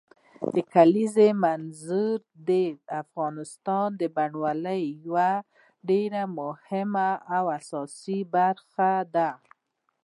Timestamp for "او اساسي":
7.35-8.19